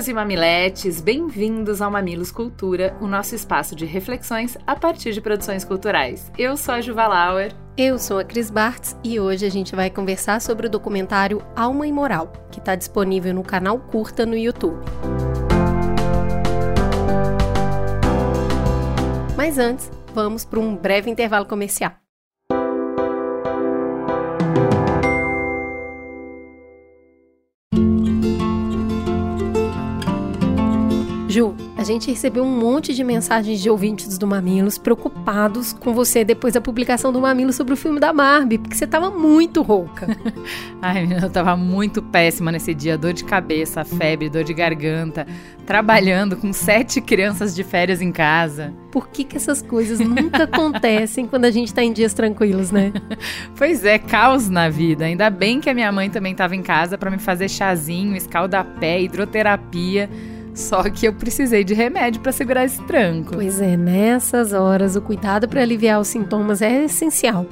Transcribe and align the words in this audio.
Mamileiros 0.00 0.08
e 0.08 0.14
mamiletes, 0.14 1.00
bem-vindos 1.00 1.82
ao 1.82 1.90
Mamilos 1.90 2.32
Cultura, 2.32 2.96
o 3.02 3.06
nosso 3.06 3.34
espaço 3.34 3.76
de 3.76 3.84
reflexões 3.84 4.56
a 4.66 4.74
partir 4.74 5.12
de 5.12 5.20
produções 5.20 5.62
culturais. 5.62 6.32
Eu 6.38 6.56
sou 6.56 6.74
a 6.74 6.80
Juva 6.80 7.06
Lauer. 7.06 7.52
Eu 7.76 7.98
sou 7.98 8.18
a 8.18 8.24
Cris 8.24 8.50
Bartz 8.50 8.96
e 9.04 9.20
hoje 9.20 9.44
a 9.44 9.50
gente 9.50 9.76
vai 9.76 9.90
conversar 9.90 10.40
sobre 10.40 10.68
o 10.68 10.70
documentário 10.70 11.42
Alma 11.54 11.86
e 11.86 11.92
Moral, 11.92 12.32
que 12.50 12.60
está 12.60 12.74
disponível 12.74 13.34
no 13.34 13.42
canal 13.42 13.78
Curta 13.78 14.24
no 14.24 14.36
YouTube. 14.36 14.78
Mas 19.36 19.58
antes, 19.58 19.90
vamos 20.14 20.46
para 20.46 20.60
um 20.60 20.74
breve 20.74 21.10
intervalo 21.10 21.44
comercial. 21.44 21.99
Gente 31.90 32.10
recebeu 32.10 32.44
um 32.44 32.58
monte 32.58 32.94
de 32.94 33.02
mensagens 33.04 33.60
de 33.60 33.70
ouvintes 33.70 34.18
do 34.18 34.26
Mamilos 34.26 34.78
preocupados 34.78 35.72
com 35.72 35.92
você 35.92 36.24
depois 36.24 36.54
da 36.54 36.60
publicação 36.60 37.12
do 37.12 37.20
Mamilo 37.20 37.52
sobre 37.52 37.74
o 37.74 37.76
filme 37.76 38.00
da 38.00 38.12
Barbie, 38.12 38.58
porque 38.58 38.76
você 38.76 38.86
tava 38.86 39.10
muito 39.10 39.62
rouca. 39.62 40.06
Ai, 40.80 41.08
eu 41.22 41.30
tava 41.30 41.56
muito 41.56 42.02
péssima 42.02 42.52
nesse 42.52 42.74
dia, 42.74 42.98
dor 42.98 43.12
de 43.12 43.24
cabeça, 43.24 43.84
febre, 43.84 44.28
dor 44.28 44.44
de 44.44 44.54
garganta, 44.54 45.26
trabalhando 45.66 46.36
com 46.36 46.52
sete 46.52 47.00
crianças 47.00 47.54
de 47.54 47.62
férias 47.62 48.00
em 48.00 48.12
casa. 48.12 48.72
Por 48.90 49.08
que 49.08 49.24
que 49.24 49.36
essas 49.36 49.62
coisas 49.62 50.00
nunca 50.00 50.44
acontecem 50.44 51.26
quando 51.26 51.44
a 51.44 51.50
gente 51.50 51.72
tá 51.72 51.82
em 51.82 51.92
dias 51.92 52.12
tranquilos, 52.12 52.70
né? 52.70 52.92
pois 53.56 53.84
é, 53.84 53.98
caos 53.98 54.48
na 54.48 54.68
vida. 54.68 55.04
Ainda 55.04 55.30
bem 55.30 55.60
que 55.60 55.70
a 55.70 55.74
minha 55.74 55.92
mãe 55.92 56.10
também 56.10 56.34
tava 56.34 56.56
em 56.56 56.62
casa 56.62 56.98
para 56.98 57.10
me 57.10 57.18
fazer 57.18 57.48
chazinho, 57.48 58.16
escaldapé, 58.16 59.00
hidroterapia 59.00 60.08
só 60.54 60.82
que 60.84 61.06
eu 61.06 61.12
precisei 61.12 61.64
de 61.64 61.74
remédio 61.74 62.20
para 62.20 62.32
segurar 62.32 62.64
esse 62.64 62.82
tranco. 62.84 63.34
Pois 63.34 63.60
é, 63.60 63.76
nessas 63.76 64.52
horas 64.52 64.96
o 64.96 65.02
cuidado 65.02 65.48
para 65.48 65.62
aliviar 65.62 66.00
os 66.00 66.08
sintomas 66.08 66.62
é 66.62 66.84
essencial. 66.84 67.46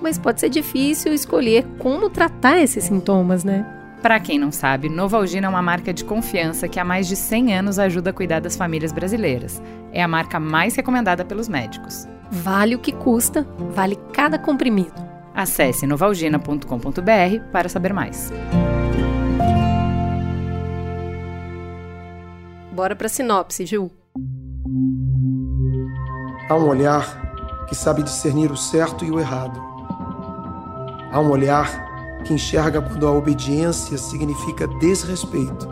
Mas 0.00 0.18
pode 0.18 0.40
ser 0.40 0.48
difícil 0.48 1.12
escolher 1.12 1.64
como 1.78 2.10
tratar 2.10 2.60
esses 2.60 2.84
sintomas, 2.84 3.44
né? 3.44 3.64
Para 4.02 4.18
quem 4.18 4.36
não 4.36 4.50
sabe, 4.50 4.88
Novalgina 4.88 5.46
é 5.46 5.48
uma 5.48 5.62
marca 5.62 5.94
de 5.94 6.04
confiança 6.04 6.66
que 6.66 6.80
há 6.80 6.84
mais 6.84 7.06
de 7.06 7.14
100 7.14 7.54
anos 7.56 7.78
ajuda 7.78 8.10
a 8.10 8.12
cuidar 8.12 8.40
das 8.40 8.56
famílias 8.56 8.90
brasileiras. 8.90 9.62
É 9.92 10.02
a 10.02 10.08
marca 10.08 10.40
mais 10.40 10.74
recomendada 10.74 11.24
pelos 11.24 11.48
médicos. 11.48 12.08
Vale 12.28 12.74
o 12.74 12.80
que 12.80 12.90
custa, 12.90 13.46
vale 13.70 13.96
cada 14.12 14.38
comprimido. 14.38 15.00
Acesse 15.32 15.86
novalgina.com.br 15.86 17.44
para 17.52 17.68
saber 17.68 17.92
mais. 17.92 18.32
Bora 22.72 22.96
pra 22.96 23.06
sinopse, 23.06 23.66
Gil. 23.66 23.90
Há 26.48 26.56
um 26.56 26.68
olhar 26.68 27.66
que 27.68 27.74
sabe 27.74 28.02
discernir 28.02 28.50
o 28.50 28.56
certo 28.56 29.04
e 29.04 29.10
o 29.10 29.20
errado. 29.20 29.60
Há 31.12 31.20
um 31.20 31.30
olhar 31.30 32.22
que 32.24 32.32
enxerga 32.32 32.80
quando 32.80 33.06
a 33.06 33.12
obediência 33.12 33.98
significa 33.98 34.66
desrespeito 34.78 35.68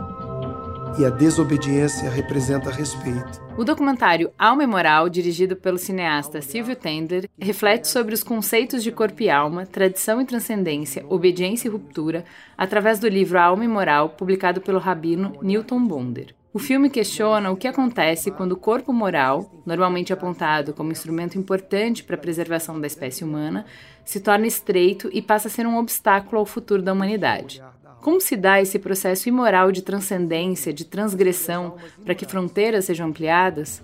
e 0.99 1.05
a 1.05 1.09
desobediência 1.09 2.07
representa 2.07 2.69
respeito. 2.69 3.41
O 3.57 3.63
documentário 3.63 4.31
Alma 4.37 4.63
e 4.63 4.67
Moral, 4.67 5.09
dirigido 5.09 5.55
pelo 5.55 5.79
cineasta 5.79 6.39
Silvio 6.39 6.75
Tendler, 6.75 7.27
reflete 7.39 7.87
sobre 7.87 8.13
os 8.13 8.21
conceitos 8.21 8.83
de 8.83 8.91
corpo 8.91 9.23
e 9.23 9.29
alma, 9.29 9.65
tradição 9.65 10.21
e 10.21 10.25
transcendência, 10.25 11.03
obediência 11.09 11.67
e 11.67 11.71
ruptura, 11.71 12.23
através 12.55 12.99
do 12.99 13.07
livro 13.07 13.39
Alma 13.39 13.65
e 13.65 13.67
Moral, 13.67 14.09
publicado 14.09 14.61
pelo 14.61 14.77
rabino 14.77 15.33
Newton 15.41 15.83
Bonder. 15.83 16.35
O 16.53 16.59
filme 16.59 16.89
questiona 16.89 17.49
o 17.49 17.55
que 17.55 17.65
acontece 17.65 18.29
quando 18.29 18.51
o 18.51 18.57
corpo 18.57 18.91
moral, 18.91 19.49
normalmente 19.65 20.11
apontado 20.11 20.73
como 20.73 20.91
instrumento 20.91 21.37
importante 21.37 22.03
para 22.03 22.17
a 22.17 22.19
preservação 22.19 22.77
da 22.77 22.85
espécie 22.85 23.23
humana, 23.23 23.65
se 24.03 24.19
torna 24.19 24.45
estreito 24.45 25.09
e 25.13 25.21
passa 25.21 25.47
a 25.47 25.51
ser 25.51 25.65
um 25.65 25.77
obstáculo 25.77 26.39
ao 26.39 26.45
futuro 26.45 26.81
da 26.81 26.91
humanidade. 26.91 27.63
Como 28.01 28.19
se 28.19 28.35
dá 28.35 28.61
esse 28.61 28.77
processo 28.77 29.29
imoral 29.29 29.71
de 29.71 29.81
transcendência, 29.81 30.73
de 30.73 30.83
transgressão, 30.83 31.75
para 32.03 32.13
que 32.13 32.25
fronteiras 32.25 32.83
sejam 32.83 33.07
ampliadas? 33.07 33.81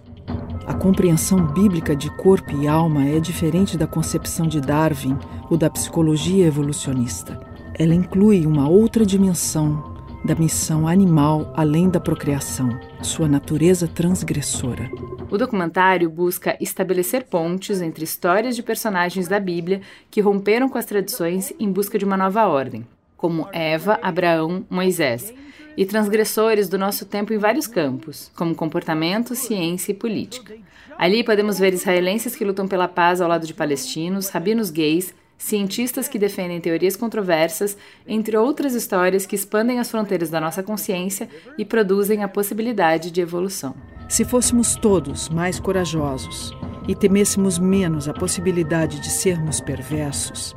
A 0.66 0.73
compreensão 0.73 1.45
bíblica 1.45 1.95
de 1.95 2.13
corpo 2.17 2.51
e 2.51 2.67
alma 2.67 3.07
é 3.07 3.22
diferente 3.22 3.78
da 3.78 3.88
concepção 3.88 4.45
de 4.45 4.59
Darwin 4.59 5.17
ou 5.49 5.55
da 5.55 5.69
psicologia 5.69 6.45
evolucionista. 6.45 7.39
Ela 7.79 7.95
inclui 7.95 8.45
uma 8.45 8.67
outra 8.67 9.05
dimensão 9.05 9.97
da 10.23 10.35
missão 10.35 10.88
animal 10.88 11.53
além 11.55 11.89
da 11.89 12.00
procriação, 12.00 12.79
sua 13.01 13.28
natureza 13.28 13.88
transgressora. 13.88 14.89
O 15.29 15.38
documentário 15.38 16.09
busca 16.09 16.57
estabelecer 16.59 17.25
pontes 17.25 17.81
entre 17.81 18.03
histórias 18.03 18.55
de 18.55 18.63
personagens 18.63 19.28
da 19.28 19.39
Bíblia 19.39 19.81
que 20.09 20.22
romperam 20.22 20.69
com 20.69 20.78
as 20.78 20.85
tradições 20.85 21.53
em 21.59 21.72
busca 21.72 21.97
de 21.97 22.05
uma 22.05 22.17
nova 22.17 22.45
ordem, 22.45 22.85
como 23.16 23.47
Eva, 23.51 24.00
Abraão, 24.01 24.66
Moisés, 24.69 25.33
e 25.75 25.85
transgressores 25.85 26.67
do 26.67 26.78
nosso 26.78 27.05
tempo 27.05 27.34
em 27.34 27.38
vários 27.38 27.67
campos, 27.67 28.31
como 28.35 28.55
comportamento, 28.55 29.35
ciência 29.35 29.91
e 29.91 29.95
política. 29.95 30.55
Ali 30.97 31.23
podemos 31.23 31.59
ver 31.59 31.73
israelenses 31.73 32.35
que 32.35 32.44
lutam 32.44 32.67
pela 32.67 32.88
paz 32.88 33.22
ao 33.22 33.29
lado 33.29 33.45
de 33.45 33.53
palestinos, 33.53 34.29
rabinos 34.29 34.72
gays, 34.72 35.13
cientistas 35.38 36.08
que 36.08 36.18
defendem 36.18 36.59
teorias 36.59 36.96
controversas, 36.96 37.78
entre 38.08 38.36
outras 38.36 38.74
histórias 38.74 39.25
que 39.25 39.36
expandem 39.36 39.80
as 39.80 39.92
fronteiras 39.92 40.30
da 40.30 40.42
nossa 40.42 40.64
consciência 40.64 41.30
e 41.58 41.64
produzem 41.64 42.24
a 42.24 42.28
possibilidade 42.28 43.12
de 43.12 43.22
evolução. 43.22 43.76
Se 44.09 44.24
fôssemos 44.24 44.76
todos 44.76 45.30
mais 45.30 45.59
corajosos 45.59 46.53
e 46.88 46.96
temêssemos 46.96 47.59
menos 47.59 48.08
a 48.08 48.14
possibilidade 48.14 49.00
de 49.00 49.09
sermos 49.09 49.59
perversos, 49.59 50.56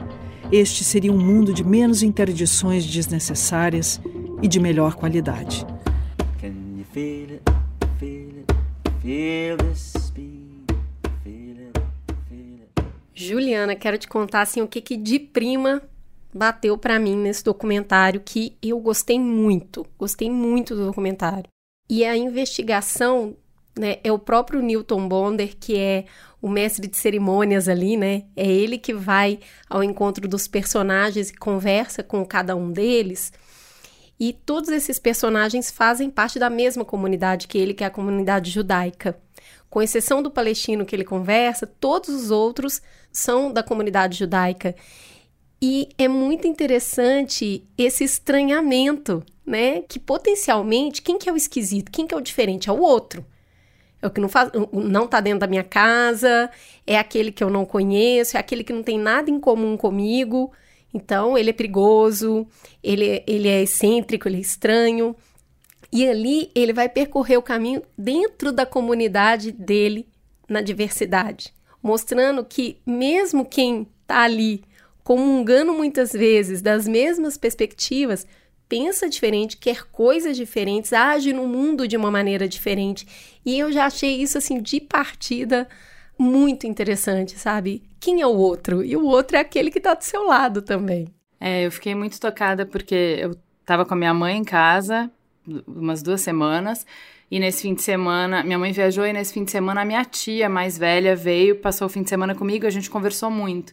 este 0.53 0.83
seria 0.83 1.13
um 1.13 1.19
mundo 1.19 1.53
de 1.53 1.63
menos 1.63 2.03
interdições 2.03 2.85
desnecessárias 2.87 4.01
e 4.43 4.49
de 4.49 4.59
melhor 4.59 4.95
qualidade. 4.95 5.67
Can 6.41 6.55
you 6.77 6.85
feel 6.93 7.31
it? 7.31 7.43
Feel 7.99 8.39
it? 8.39 8.55
Feel 9.03 9.57
this 9.57 10.00
Juliana, 13.27 13.77
quero 13.77 13.99
te 13.99 14.09
contar 14.09 14.43
assim 14.43 14.63
o 14.63 14.69
que, 14.69 14.81
que 14.81 14.97
de 14.97 15.19
prima 15.19 15.83
bateu 16.33 16.79
para 16.79 16.99
mim 16.99 17.17
nesse 17.17 17.45
documentário 17.45 18.23
que 18.25 18.57
eu 18.63 18.79
gostei 18.79 19.19
muito, 19.19 19.85
gostei 19.99 20.31
muito 20.31 20.75
do 20.75 20.87
documentário. 20.87 21.49
E 21.89 22.05
a 22.05 22.17
investigação, 22.17 23.37
né, 23.77 23.99
é 24.05 24.13
o 24.13 24.19
próprio 24.19 24.63
Newton 24.63 25.09
Bonder 25.09 25.57
que 25.59 25.77
é 25.77 26.05
o 26.41 26.49
mestre 26.49 26.87
de 26.87 26.97
cerimônias 26.97 27.69
ali, 27.69 27.97
né? 27.97 28.25
É 28.35 28.47
ele 28.47 28.79
que 28.79 28.95
vai 28.95 29.41
ao 29.69 29.85
encontro 29.85 30.27
dos 30.27 30.49
personagens 30.49 31.29
e 31.29 31.37
conversa 31.37 32.03
com 32.03 32.25
cada 32.25 32.57
um 32.57 32.71
deles. 32.71 33.33
E 34.21 34.35
todos 34.35 34.69
esses 34.69 34.99
personagens 34.99 35.71
fazem 35.71 36.11
parte 36.11 36.39
da 36.39 36.51
mesma 36.51 36.85
comunidade 36.85 37.49
que 37.49 37.57
ele, 37.57 37.73
que 37.73 37.83
é 37.83 37.87
a 37.87 37.91
comunidade 37.91 38.51
judaica. 38.51 39.19
Com 39.71 39.81
exceção 39.81 40.23
do 40.23 40.31
palestino 40.31 40.85
que 40.85 40.95
ele 40.95 41.05
conversa, 41.05 41.67
todos 41.67 42.11
os 42.11 42.31
outros 42.31 42.83
são 43.11 43.51
da 43.51 43.63
comunidade 43.63 44.19
judaica. 44.19 44.77
E 45.63 45.89
é 45.97 46.07
muito 46.07 46.47
interessante 46.47 47.67
esse 47.79 48.05
estranhamento, 48.05 49.25
né? 49.47 49.81
Que 49.89 49.99
potencialmente, 49.99 51.01
quem 51.01 51.19
que 51.19 51.29
é 51.29 51.33
o 51.33 51.37
esquisito? 51.37 51.91
Quem 51.91 52.07
que 52.07 52.15
é 52.15 52.17
o 52.17 52.21
diferente? 52.21 52.69
É 52.69 52.73
o 52.73 52.81
outro. 52.81 53.25
É 54.03 54.07
o 54.07 54.11
que 54.11 54.21
não, 54.21 54.29
faz, 54.29 54.51
não 54.71 55.07
tá 55.07 55.21
dentro 55.21 55.41
da 55.41 55.47
minha 55.47 55.65
casa, 55.65 56.51
é 56.87 56.99
aquele 56.99 57.33
que 57.33 57.45
eu 57.45 57.49
não 57.49 57.65
conheço, 57.65 58.37
é 58.37 58.41
aquele 58.41 58.65
que 58.65 58.73
não 58.73 58.83
tem 58.83 58.99
nada 58.99 59.31
em 59.31 59.41
comum 59.41 59.77
comigo. 59.79 60.53
Então, 60.93 61.39
ele 61.39 61.51
é 61.51 61.53
perigoso, 61.53 62.47
ele, 62.83 63.23
ele 63.27 63.49
é 63.49 63.63
excêntrico, 63.63 64.29
ele 64.29 64.39
é 64.39 64.41
estranho. 64.41 65.15
E 65.93 66.07
ali 66.07 66.51
ele 66.55 66.73
vai 66.73 66.89
percorrer 66.89 67.37
o 67.37 67.43
caminho 67.43 67.83
dentro 67.97 68.53
da 68.53 68.65
comunidade 68.65 69.51
dele 69.53 70.09
na 70.49 70.61
diversidade, 70.61 71.53
mostrando 71.83 72.45
que 72.45 72.79
mesmo 72.87 73.45
quem 73.45 73.87
está 74.03 74.23
ali 74.23 74.65
comungando 75.03 75.73
muitas 75.73 76.13
vezes 76.13 76.63
das 76.63 76.87
mesmas 76.87 77.37
perspectivas, 77.37 78.27
pensa 78.69 79.09
diferente, 79.09 79.57
quer 79.57 79.83
coisas 79.91 80.37
diferentes, 80.37 80.93
age 80.93 81.33
no 81.33 81.49
mundo 81.49 81.89
de 81.89 81.97
uma 81.97 82.11
maneira 82.11 82.49
diferente. 82.49 83.07
E 83.45 83.59
eu 83.59 83.73
já 83.73 83.87
achei 83.87 84.23
isso 84.23 84.39
assim 84.39 84.61
de 84.63 84.81
partida 84.81 85.69
muito 86.21 86.67
interessante, 86.67 87.39
sabe? 87.39 87.83
Quem 87.99 88.21
é 88.21 88.27
o 88.27 88.37
outro? 88.37 88.85
E 88.85 88.95
o 88.95 89.05
outro 89.05 89.37
é 89.37 89.41
aquele 89.41 89.71
que 89.71 89.79
está 89.79 89.95
do 89.95 90.03
seu 90.03 90.25
lado 90.25 90.61
também. 90.61 91.09
É, 91.41 91.65
eu 91.65 91.73
fiquei 91.73 91.95
muito 91.95 92.21
tocada 92.21 92.67
porque 92.67 93.17
eu 93.19 93.35
estava 93.63 93.87
com 93.87 93.95
a 93.95 93.97
minha 93.97 94.13
mãe 94.13 94.37
em 94.37 94.45
casa 94.45 95.11
umas 95.67 96.03
duas 96.03 96.21
semanas 96.21 96.87
e 97.31 97.41
nesse 97.41 97.63
fim 97.63 97.75
de 97.75 97.83
semana, 97.83 98.43
minha 98.43 98.59
mãe 98.59 98.73
viajou 98.73 99.07
e 99.07 99.13
nesse 99.13 99.33
fim 99.33 99.45
de 99.45 99.51
semana 99.51 99.81
a 99.81 99.85
minha 99.85 100.05
tia 100.05 100.49
mais 100.49 100.77
velha 100.77 101.17
veio, 101.17 101.57
passou 101.57 101.87
o 101.87 101.91
fim 101.91 102.03
de 102.03 102.11
semana 102.11 102.35
comigo, 102.35 102.67
a 102.67 102.71
gente 102.71 102.91
conversou 102.91 103.31
muito. 103.31 103.73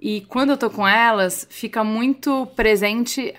E 0.00 0.22
quando 0.22 0.50
eu 0.50 0.56
tô 0.56 0.68
com 0.68 0.86
elas, 0.86 1.46
fica 1.48 1.82
muito 1.82 2.46
presente 2.54 3.34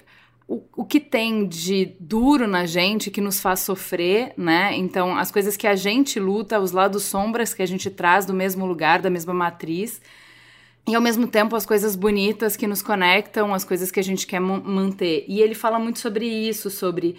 o, 0.47 0.61
o 0.75 0.85
que 0.85 0.99
tem 0.99 1.47
de 1.47 1.95
duro 1.99 2.47
na 2.47 2.65
gente 2.65 3.09
que 3.09 3.21
nos 3.21 3.39
faz 3.39 3.61
sofrer, 3.61 4.33
né? 4.37 4.75
Então, 4.75 5.17
as 5.17 5.31
coisas 5.31 5.55
que 5.55 5.67
a 5.67 5.75
gente 5.75 6.19
luta, 6.19 6.59
os 6.59 6.71
lados 6.71 7.03
sombras 7.03 7.53
que 7.53 7.61
a 7.61 7.65
gente 7.65 7.89
traz 7.89 8.25
do 8.25 8.33
mesmo 8.33 8.65
lugar, 8.65 9.01
da 9.01 9.09
mesma 9.09 9.33
matriz. 9.33 10.01
E 10.85 10.95
ao 10.95 11.01
mesmo 11.01 11.27
tempo 11.27 11.55
as 11.55 11.65
coisas 11.65 11.95
bonitas 11.95 12.57
que 12.57 12.67
nos 12.67 12.81
conectam, 12.81 13.53
as 13.53 13.63
coisas 13.63 13.89
que 13.89 14.01
a 14.01 14.03
gente 14.03 14.27
quer 14.27 14.41
manter. 14.41 15.23
E 15.29 15.41
ele 15.41 15.55
fala 15.55 15.79
muito 15.79 15.99
sobre 15.99 16.25
isso, 16.25 16.69
sobre 16.69 17.15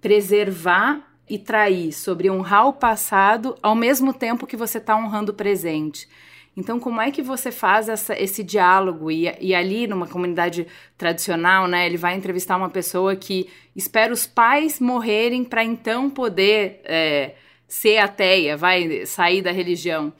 preservar 0.00 1.04
e 1.28 1.36
trair, 1.36 1.92
sobre 1.92 2.30
honrar 2.30 2.68
o 2.68 2.72
passado 2.72 3.56
ao 3.60 3.74
mesmo 3.74 4.12
tempo 4.12 4.46
que 4.46 4.56
você 4.56 4.78
está 4.78 4.96
honrando 4.96 5.32
o 5.32 5.34
presente. 5.34 6.08
Então, 6.58 6.80
como 6.80 7.00
é 7.00 7.12
que 7.12 7.22
você 7.22 7.52
faz 7.52 7.88
essa, 7.88 8.20
esse 8.20 8.42
diálogo? 8.42 9.12
E, 9.12 9.32
e, 9.40 9.54
ali, 9.54 9.86
numa 9.86 10.08
comunidade 10.08 10.66
tradicional, 10.96 11.68
né, 11.68 11.86
ele 11.86 11.96
vai 11.96 12.16
entrevistar 12.16 12.56
uma 12.56 12.68
pessoa 12.68 13.14
que 13.14 13.48
espera 13.76 14.12
os 14.12 14.26
pais 14.26 14.80
morrerem 14.80 15.44
para 15.44 15.62
então 15.62 16.10
poder 16.10 16.80
é, 16.84 17.36
ser 17.68 17.98
ateia, 17.98 18.56
vai 18.56 19.06
sair 19.06 19.40
da 19.40 19.52
religião. 19.52 20.12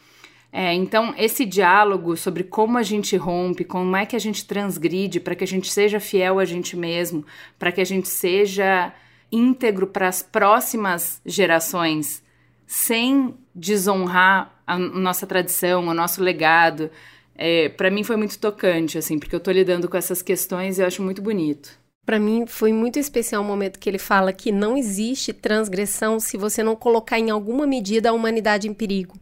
É, 0.52 0.72
então, 0.72 1.12
esse 1.18 1.44
diálogo 1.44 2.16
sobre 2.16 2.44
como 2.44 2.78
a 2.78 2.84
gente 2.84 3.16
rompe, 3.16 3.64
como 3.64 3.96
é 3.96 4.06
que 4.06 4.14
a 4.14 4.20
gente 4.20 4.46
transgride 4.46 5.18
para 5.18 5.34
que 5.34 5.42
a 5.42 5.46
gente 5.46 5.68
seja 5.72 5.98
fiel 5.98 6.38
a 6.38 6.44
gente 6.44 6.76
mesmo, 6.76 7.26
para 7.58 7.72
que 7.72 7.80
a 7.80 7.84
gente 7.84 8.06
seja 8.06 8.92
íntegro 9.32 9.88
para 9.88 10.06
as 10.06 10.22
próximas 10.22 11.20
gerações, 11.26 12.22
sem 12.68 13.34
desonrar 13.54 14.62
a 14.66 14.78
nossa 14.78 15.26
tradição, 15.26 15.88
o 15.88 15.94
nosso 15.94 16.22
legado. 16.22 16.90
É, 17.34 17.70
para 17.70 17.90
mim 17.90 18.04
foi 18.04 18.16
muito 18.16 18.38
tocante, 18.38 18.98
assim, 18.98 19.18
porque 19.18 19.34
eu 19.34 19.38
estou 19.38 19.54
lidando 19.54 19.88
com 19.88 19.96
essas 19.96 20.20
questões 20.20 20.78
e 20.78 20.82
eu 20.82 20.86
acho 20.86 21.02
muito 21.02 21.22
bonito. 21.22 21.78
Para 22.04 22.18
mim 22.18 22.46
foi 22.46 22.70
muito 22.70 22.98
especial 22.98 23.42
o 23.42 23.44
momento 23.44 23.78
que 23.78 23.88
ele 23.88 23.98
fala 23.98 24.34
que 24.34 24.52
não 24.52 24.76
existe 24.76 25.32
transgressão 25.32 26.20
se 26.20 26.36
você 26.36 26.62
não 26.62 26.76
colocar 26.76 27.18
em 27.18 27.30
alguma 27.30 27.66
medida 27.66 28.10
a 28.10 28.12
humanidade 28.12 28.68
em 28.68 28.74
perigo. 28.74 29.16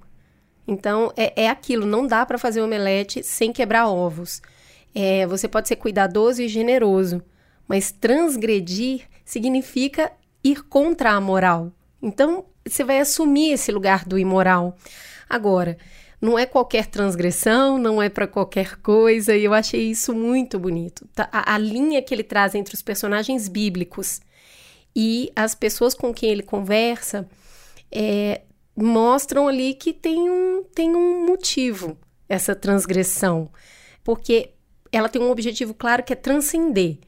Então 0.67 1.13
é, 1.17 1.45
é 1.45 1.49
aquilo, 1.49 1.87
não 1.87 2.05
dá 2.05 2.27
para 2.27 2.39
fazer 2.39 2.61
omelete 2.61 3.23
sem 3.23 3.53
quebrar 3.53 3.87
ovos. 3.87 4.43
É, 4.93 5.25
você 5.25 5.47
pode 5.47 5.69
ser 5.69 5.77
cuidadoso 5.77 6.43
e 6.43 6.49
generoso, 6.49 7.23
mas 7.69 7.93
transgredir 7.93 9.03
significa 9.25 10.11
ir 10.43 10.65
contra 10.65 11.13
a 11.13 11.21
moral. 11.21 11.71
Então, 12.03 12.45
você 12.67 12.85
vai 12.85 13.01
assumir 13.01 13.53
esse 13.53 13.71
lugar 13.71 14.05
do 14.05 14.19
imoral. 14.19 14.77
Agora, 15.29 15.77
não 16.21 16.39
é 16.39 16.47
qualquer 16.47 16.87
transgressão, 16.87 17.79
não 17.79 18.03
é 18.03 18.09
para 18.09 18.27
qualquer 18.27 18.77
coisa, 18.77 19.37
e 19.37 19.45
eu 19.45 19.53
achei 19.53 19.91
isso 19.91 20.15
muito 20.15 20.59
bonito. 20.59 21.07
Tá, 21.15 21.29
a, 21.31 21.55
a, 21.55 21.59
linha 21.59 22.03
que 22.03 22.15
ele 22.15 22.23
traz 22.23 22.55
entre 22.55 22.75
os 22.75 22.83
personagens 22.83 23.49
bíblicos 23.49 24.21
e 24.95 25.31
as 25.37 25.55
pessoas 25.55 25.95
com 25.95 26.13
quem 26.13 26.31
ele 26.31 26.43
conversa 26.43 27.29
é, 27.93 28.43
mostram 28.75 29.47
ali 29.47 29.75
que 29.75 29.93
tem 29.93 30.31
um, 30.31 30.65
tem 30.75 30.95
um 30.95 31.27
motivo 31.27 31.99
essa 32.29 32.55
transgressão, 32.55 33.51
porque 34.03 34.51
ela 34.91 35.09
tem 35.09 35.21
um 35.21 35.31
objetivo 35.31 35.75
claro 35.75 36.03
que 36.03 36.13
é 36.13 36.17
transcender. 36.17 36.99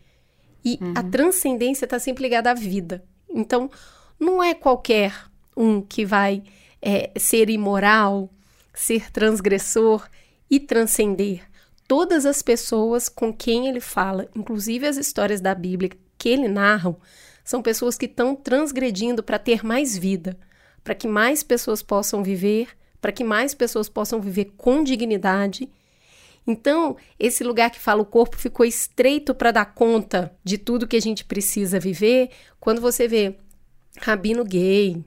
E 0.65 0.79
uhum. 0.81 0.93
a 0.95 1.03
transcendência 1.03 1.87
está 1.87 1.99
sempre 1.99 2.25
ligada 2.25 2.51
à 2.51 2.55
vida. 2.55 3.05
Então, 3.29 3.71
não 4.19 4.43
é 4.43 4.55
qualquer 4.55 5.28
um 5.59 5.81
que 5.81 6.05
vai 6.05 6.43
é, 6.81 7.11
ser 7.17 7.51
imoral, 7.51 8.31
ser 8.73 9.11
transgressor 9.11 10.09
e 10.51 10.61
transcender. 10.61 11.43
Todas 11.87 12.25
as 12.25 12.43
pessoas 12.43 13.09
com 13.09 13.33
quem 13.33 13.67
ele 13.67 13.81
fala, 13.81 14.29
inclusive 14.35 14.87
as 14.87 14.97
histórias 14.97 15.41
da 15.41 15.55
Bíblia 15.55 15.91
que 16.17 16.29
ele 16.29 16.49
narra, 16.49 16.97
são 17.45 17.61
pessoas 17.63 17.97
que 17.97 18.07
estão 18.07 18.37
transgredindo 18.37 19.23
para 19.23 19.39
ter 19.39 19.65
mais 19.65 19.97
vida, 19.97 20.39
para 20.85 20.95
que 20.95 21.09
mais 21.09 21.43
pessoas 21.43 21.83
possam 21.83 22.23
viver, 22.23 22.69
para 23.01 23.13
que 23.13 23.25
mais 23.25 23.55
pessoas 23.55 23.89
possam 23.89 24.21
viver 24.21 24.53
com 24.57 24.85
dignidade 24.85 25.69
então, 26.49 26.97
esse 27.21 27.45
lugar 27.45 27.71
que 27.71 27.79
fala 27.79 28.01
o 28.01 28.07
corpo 28.07 28.39
ficou 28.39 28.65
estreito 28.65 29.35
para 29.35 29.51
dar 29.51 29.67
conta 29.67 30.35
de 30.43 30.57
tudo 30.57 30.89
que 30.89 30.97
a 30.97 31.01
gente 31.01 31.23
precisa 31.23 31.79
viver. 31.79 32.31
Quando 32.59 32.81
você 32.81 33.07
vê 33.07 33.37
rabino 34.01 34.43
gay, 34.45 35.05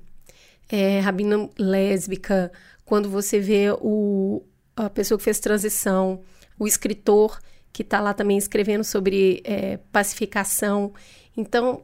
é, 0.71 0.99
rabino 0.99 1.49
lésbica, 1.57 2.51
quando 2.85 3.09
você 3.09 3.39
vê 3.39 3.71
o, 3.79 4.43
a 4.75 4.89
pessoa 4.89 5.17
que 5.17 5.23
fez 5.23 5.39
transição, 5.39 6.21
o 6.57 6.67
escritor 6.67 7.39
que 7.73 7.83
está 7.83 7.99
lá 7.99 8.13
também 8.13 8.37
escrevendo 8.37 8.83
sobre 8.83 9.41
é, 9.43 9.77
pacificação. 9.91 10.93
Então, 11.35 11.83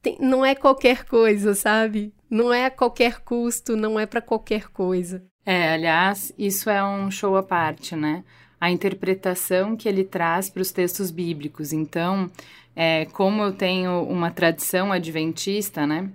tem, 0.00 0.16
não 0.20 0.44
é 0.44 0.54
qualquer 0.54 1.04
coisa, 1.04 1.54
sabe? 1.54 2.12
Não 2.28 2.52
é 2.52 2.66
a 2.66 2.70
qualquer 2.70 3.20
custo, 3.20 3.76
não 3.76 3.98
é 3.98 4.06
para 4.06 4.20
qualquer 4.20 4.68
coisa. 4.68 5.22
É, 5.44 5.74
aliás, 5.74 6.32
isso 6.38 6.70
é 6.70 6.82
um 6.82 7.10
show 7.10 7.36
à 7.36 7.42
parte, 7.42 7.94
né? 7.94 8.24
a 8.64 8.70
interpretação 8.70 9.76
que 9.76 9.86
ele 9.86 10.04
traz 10.04 10.48
para 10.48 10.62
os 10.62 10.72
textos 10.72 11.10
bíblicos. 11.10 11.70
Então, 11.70 12.30
é, 12.74 13.04
como 13.06 13.42
eu 13.42 13.52
tenho 13.52 14.02
uma 14.04 14.30
tradição 14.30 14.90
adventista, 14.90 15.86
né, 15.86 16.10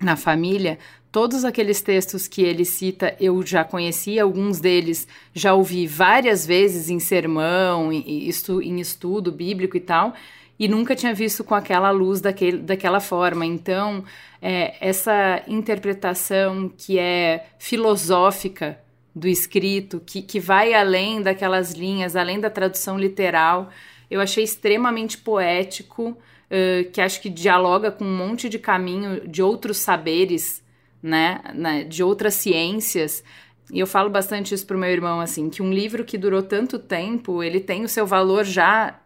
na 0.00 0.16
família, 0.16 0.78
todos 1.14 1.44
aqueles 1.44 1.80
textos 1.80 2.26
que 2.26 2.42
ele 2.42 2.64
cita 2.64 3.14
eu 3.20 3.40
já 3.46 3.62
conhecia, 3.62 4.24
alguns 4.24 4.58
deles 4.58 5.06
já 5.32 5.54
ouvi 5.54 5.86
várias 5.86 6.44
vezes 6.44 6.90
em 6.90 6.98
sermão, 6.98 7.92
em, 7.92 8.28
em 8.28 8.80
estudo 8.80 9.30
bíblico 9.30 9.76
e 9.76 9.80
tal, 9.80 10.12
e 10.58 10.66
nunca 10.66 10.96
tinha 10.96 11.14
visto 11.14 11.44
com 11.44 11.54
aquela 11.54 11.92
luz 11.92 12.20
daquele, 12.20 12.58
daquela 12.58 12.98
forma. 12.98 13.46
Então, 13.46 14.02
é, 14.42 14.74
essa 14.80 15.40
interpretação 15.46 16.68
que 16.76 16.98
é 16.98 17.46
filosófica 17.60 18.80
do 19.14 19.28
escrito, 19.28 20.02
que, 20.04 20.20
que 20.20 20.40
vai 20.40 20.74
além 20.74 21.22
daquelas 21.22 21.74
linhas, 21.74 22.16
além 22.16 22.40
da 22.40 22.50
tradução 22.50 22.98
literal. 22.98 23.70
Eu 24.10 24.20
achei 24.20 24.42
extremamente 24.42 25.18
poético, 25.18 26.08
uh, 26.08 26.90
que 26.90 27.00
acho 27.00 27.20
que 27.20 27.30
dialoga 27.30 27.92
com 27.92 28.04
um 28.04 28.16
monte 28.16 28.48
de 28.48 28.58
caminho 28.58 29.28
de 29.28 29.40
outros 29.40 29.76
saberes, 29.76 30.63
né, 31.04 31.40
né 31.54 31.84
de 31.84 32.02
outras 32.02 32.34
ciências. 32.34 33.22
E 33.70 33.78
eu 33.78 33.86
falo 33.86 34.08
bastante 34.08 34.54
isso 34.54 34.66
pro 34.66 34.78
meu 34.78 34.88
irmão, 34.90 35.20
assim, 35.20 35.50
que 35.50 35.62
um 35.62 35.72
livro 35.72 36.04
que 36.04 36.16
durou 36.16 36.42
tanto 36.42 36.78
tempo, 36.78 37.42
ele 37.42 37.60
tem 37.60 37.84
o 37.84 37.88
seu 37.88 38.06
valor 38.06 38.44
já 38.44 38.98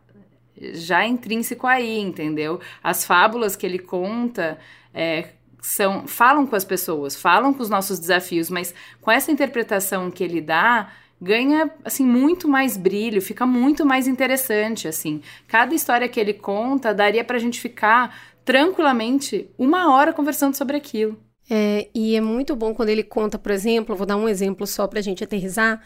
já 0.73 1.07
intrínseco 1.07 1.69
aí, 1.69 2.01
entendeu? 2.01 2.61
As 2.83 3.05
fábulas 3.05 3.55
que 3.55 3.65
ele 3.65 3.79
conta, 3.79 4.59
é, 4.93 5.29
são 5.63 6.05
falam 6.07 6.45
com 6.47 6.57
as 6.57 6.65
pessoas, 6.65 7.15
falam 7.15 7.55
com 7.55 7.63
os 7.63 7.71
nossos 7.71 8.01
desafios, 8.01 8.51
mas 8.51 8.75
com 9.01 9.09
essa 9.09 9.31
interpretação 9.31 10.11
que 10.11 10.25
ele 10.25 10.41
dá, 10.41 10.91
ganha 11.21 11.71
assim 11.85 12.05
muito 12.05 12.49
mais 12.49 12.77
brilho, 12.77 13.23
fica 13.23 13.47
muito 13.47 13.87
mais 13.87 14.09
interessante 14.09 14.89
assim. 14.89 15.23
Cada 15.47 15.75
história 15.75 16.09
que 16.09 16.19
ele 16.19 16.33
conta 16.35 16.93
daria 16.93 17.23
para 17.23 17.37
a 17.37 17.41
gente 17.41 17.61
ficar 17.61 18.17
tranquilamente 18.45 19.49
uma 19.57 19.95
hora 19.95 20.13
conversando 20.13 20.57
sobre 20.57 20.77
aquilo. 20.77 21.17
É, 21.51 21.89
e 21.95 22.15
é 22.15 22.21
muito 22.21 22.55
bom 22.55 22.75
quando 22.75 22.91
ele 22.91 23.03
conta, 23.03 23.39
por 23.39 23.51
exemplo, 23.53 23.97
vou 23.97 24.07
dar 24.07 24.17
um 24.17 24.29
exemplo 24.29 24.67
só 24.67 24.87
para 24.87 24.99
a 24.99 25.03
gente 25.03 25.25
aterrizar, 25.25 25.83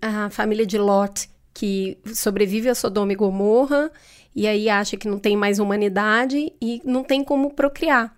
a 0.00 0.30
família 0.30 0.64
de 0.64 0.78
Lot, 0.78 1.28
que 1.52 1.98
sobrevive 2.14 2.68
a 2.68 2.74
Sodoma 2.74 3.12
e 3.12 3.16
Gomorra, 3.16 3.90
e 4.34 4.46
aí 4.46 4.68
acha 4.68 4.96
que 4.96 5.08
não 5.08 5.18
tem 5.18 5.36
mais 5.36 5.58
humanidade 5.58 6.52
e 6.60 6.80
não 6.84 7.02
tem 7.02 7.24
como 7.24 7.52
procriar. 7.52 8.16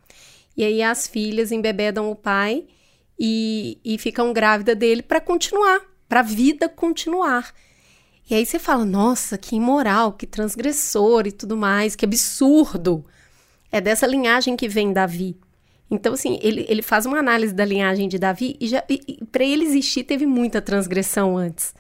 E 0.57 0.65
aí 0.65 0.83
as 0.83 1.07
filhas 1.07 1.51
embebedam 1.51 2.11
o 2.11 2.15
pai 2.15 2.67
e, 3.19 3.79
e 3.85 3.99
ficam 3.99 4.33
grávidas 4.33 4.77
dele 4.77 5.03
para 5.03 5.21
continuar, 5.21 5.81
para 6.09 6.21
a 6.21 6.23
vida 6.23 6.69
continuar. 6.69 7.53
E 8.31 8.35
aí 8.35 8.47
você 8.47 8.59
fala, 8.59 8.85
nossa, 8.85 9.37
que 9.39 9.57
imoral, 9.57 10.13
que 10.13 10.27
transgressor 10.27 11.27
e 11.27 11.33
tudo 11.33 11.57
mais, 11.57 11.97
que 11.97 12.05
absurdo. 12.05 13.05
É 13.71 13.81
dessa 13.81 14.07
linhagem 14.07 14.55
que 14.55 14.69
vem 14.69 14.93
Davi. 14.93 15.37
Então, 15.93 16.15
assim, 16.15 16.39
ele, 16.43 16.65
ele 16.71 16.81
faz 16.81 17.05
uma 17.05 17.19
análise 17.19 17.55
da 17.55 17.67
linhagem 17.67 18.09
de 18.09 18.19
Davi 18.19 18.57
e, 18.59 18.67
já, 18.67 18.83
e, 18.89 19.01
e 19.07 19.25
para 19.27 19.45
ele 19.45 19.65
existir 19.65 20.05
teve 20.05 20.25
muita 20.25 20.63
transgressão 20.63 21.37
antes. 21.37 21.75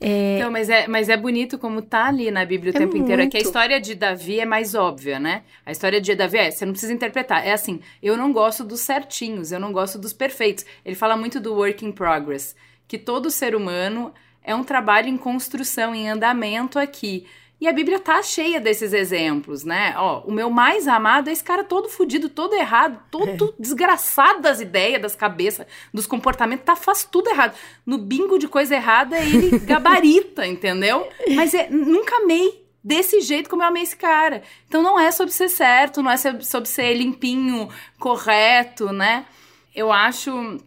É... 0.00 0.38
Então, 0.38 0.50
mas 0.50 0.70
é, 0.70 0.88
mas 0.88 1.10
é 1.10 1.16
bonito 1.18 1.58
como 1.58 1.82
tá 1.82 2.06
ali 2.06 2.30
na 2.30 2.46
Bíblia 2.46 2.72
o 2.72 2.76
É 2.76 2.78
tempo 2.78 2.96
inteiro. 2.96 3.20
É 3.20 3.26
que 3.26 3.36
a 3.36 3.38
muito. 3.38 3.46
história 3.46 3.78
de 3.78 3.94
Davi 3.94 4.40
é 4.40 4.46
mais 4.46 4.74
óbvia, 4.74 5.20
né? 5.20 5.42
A 5.66 5.70
história 5.70 6.00
de 6.00 6.14
Davi 6.14 6.38
é, 6.38 6.50
você 6.50 6.64
não 6.64 6.72
precisa 6.72 6.94
interpretar. 6.94 7.46
É 7.46 7.52
assim, 7.52 7.78
eu 8.02 8.16
não 8.16 8.32
gosto 8.32 8.64
dos 8.64 8.80
certinhos, 8.80 9.52
eu 9.52 9.60
não 9.60 9.70
gosto 9.70 9.98
dos 9.98 10.14
perfeitos. 10.14 10.64
Ele 10.82 10.96
fala 10.96 11.14
muito 11.14 11.38
do 11.38 11.52
work 11.52 11.84
in 11.84 11.92
progress, 11.92 12.56
que 12.88 12.96
todo 12.96 13.30
ser 13.30 13.54
humano 13.54 14.14
é 14.42 14.54
um 14.54 14.64
trabalho 14.64 15.08
em 15.08 15.18
construção, 15.18 15.94
em 15.94 16.08
andamento 16.08 16.78
aqui. 16.78 17.26
E 17.62 17.68
a 17.68 17.72
Bíblia 17.72 18.00
tá 18.00 18.20
cheia 18.24 18.60
desses 18.60 18.92
exemplos, 18.92 19.62
né? 19.62 19.94
Ó, 19.96 20.22
o 20.26 20.32
meu 20.32 20.50
mais 20.50 20.88
amado 20.88 21.30
é 21.30 21.32
esse 21.32 21.44
cara 21.44 21.62
todo 21.62 21.88
fudido, 21.88 22.28
todo 22.28 22.56
errado, 22.56 23.00
todo 23.08 23.54
desgraçado 23.56 24.42
das 24.42 24.60
ideias, 24.60 25.00
das 25.00 25.14
cabeças, 25.14 25.64
dos 25.94 26.04
comportamentos, 26.04 26.64
tá, 26.64 26.74
faz 26.74 27.04
tudo 27.04 27.30
errado. 27.30 27.54
No 27.86 27.98
bingo 27.98 28.36
de 28.36 28.48
coisa 28.48 28.74
errada, 28.74 29.16
ele 29.16 29.60
gabarita, 29.64 30.44
entendeu? 30.44 31.06
Mas 31.36 31.54
é, 31.54 31.70
nunca 31.70 32.16
amei 32.16 32.66
desse 32.82 33.20
jeito 33.20 33.48
como 33.48 33.62
eu 33.62 33.68
amei 33.68 33.84
esse 33.84 33.94
cara. 33.94 34.42
Então 34.66 34.82
não 34.82 34.98
é 34.98 35.12
sobre 35.12 35.32
ser 35.32 35.48
certo, 35.48 36.02
não 36.02 36.10
é 36.10 36.16
sobre 36.16 36.68
ser 36.68 36.92
limpinho, 36.94 37.68
correto, 37.96 38.92
né? 38.92 39.24
Eu 39.72 39.92
acho 39.92 40.32
é, 40.32 40.58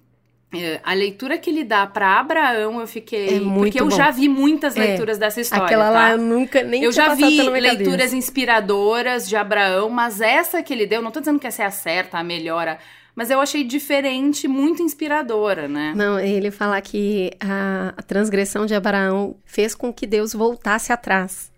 a 0.83 0.93
leitura 0.93 1.38
que 1.38 1.50
ele 1.50 1.63
dá 1.63 1.85
pra 1.88 2.19
Abraão, 2.19 2.79
eu 2.79 2.88
fiquei. 2.88 3.38
É 3.38 3.39
muito 3.39 3.63
porque 3.65 3.81
eu 3.81 3.89
bom. 3.89 3.95
já 3.95 4.12
vi 4.12 4.27
muitas 4.29 4.75
É. 4.75 4.79
leituras 4.79 5.17
dessa 5.17 5.41
história. 5.41 5.65
Aquela 5.65 5.85
tá? 5.85 5.89
lá 5.91 6.12
eu 6.12 6.17
nunca 6.17 6.63
nem 6.63 6.83
Eu 6.83 6.91
já 6.91 7.13
vi 7.15 7.41
leituras 7.50 7.97
cabeça. 8.12 8.15
inspiradoras 8.15 9.27
de 9.27 9.35
Abraão, 9.35 9.89
mas 9.89 10.21
essa 10.21 10.62
que 10.63 10.74
ele 10.74 10.85
deu, 10.85 11.01
não 11.01 11.12
tô 11.12 11.19
dizendo 11.19 11.39
que 11.39 11.47
essa 11.47 11.63
é 11.63 11.65
a 11.65 11.71
certa, 11.71 12.17
a 12.17 12.24
melhor, 12.24 12.67
a- 12.67 12.77
mas 13.15 13.29
eu 13.29 13.39
achei 13.39 13.63
diferente, 13.63 14.47
muito 14.47 14.81
inspiradora, 14.81 15.67
né? 15.67 15.93
Não, 15.95 16.19
ele 16.19 16.51
fala 16.51 16.81
que 16.81 17.31
a, 17.39 17.93
a 17.95 18.01
transgressão 18.01 18.65
de 18.65 18.75
Abraão 18.75 19.38
fez 19.45 19.74
com 19.74 19.93
que 19.93 20.05
Deus 20.05 20.33
voltasse 20.33 20.91
atrás. 20.91 21.50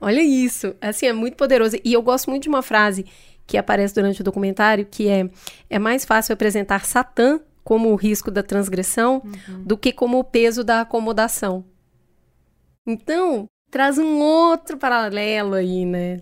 Olha 0.00 0.20
isso, 0.22 0.74
assim, 0.80 1.06
é 1.06 1.12
muito 1.12 1.36
poderoso. 1.36 1.76
E 1.84 1.92
eu 1.92 2.02
gosto 2.02 2.30
muito 2.30 2.44
de 2.44 2.48
uma 2.48 2.62
frase 2.62 3.04
que 3.46 3.56
aparece 3.56 3.94
durante 3.94 4.20
o 4.20 4.24
documentário, 4.24 4.86
que 4.88 5.08
é, 5.08 5.28
é 5.70 5.78
mais 5.78 6.04
fácil 6.04 6.32
apresentar 6.34 6.84
Satã 6.84 7.40
como 7.66 7.90
o 7.90 7.96
risco 7.96 8.30
da 8.30 8.44
transgressão 8.44 9.20
do 9.64 9.76
que 9.76 9.92
como 9.92 10.20
o 10.20 10.24
peso 10.24 10.62
da 10.62 10.82
acomodação. 10.82 11.64
Então, 12.86 13.48
traz 13.72 13.98
um 13.98 14.20
outro 14.20 14.76
paralelo 14.78 15.54
aí, 15.54 15.84
né? 15.84 16.20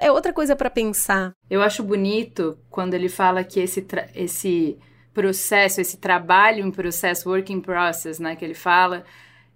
É 0.00 0.12
outra 0.12 0.32
coisa 0.32 0.54
para 0.54 0.70
pensar. 0.70 1.32
Eu 1.50 1.60
acho 1.60 1.82
bonito 1.82 2.56
quando 2.70 2.94
ele 2.94 3.08
fala 3.08 3.42
que 3.42 3.58
esse, 3.58 3.84
esse 4.14 4.78
processo, 5.12 5.80
esse 5.80 5.96
trabalho 5.96 6.64
em 6.64 6.70
processo, 6.70 7.28
working 7.28 7.60
process, 7.60 8.20
né, 8.20 8.36
que 8.36 8.44
ele 8.44 8.54
fala, 8.54 9.02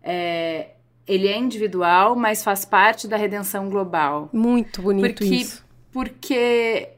é, 0.02 0.71
ele 1.06 1.28
é 1.28 1.38
individual, 1.38 2.16
mas 2.16 2.42
faz 2.42 2.64
parte 2.64 3.06
da 3.06 3.16
redenção 3.16 3.71
global. 3.71 4.28
Muito 4.33 4.83
bonito 4.83 5.21
Porque- 5.21 5.25
isso. 5.26 5.64
Porque 5.92 6.88